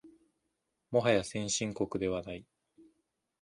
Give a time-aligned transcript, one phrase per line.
[0.89, 2.43] もはや先進国ではない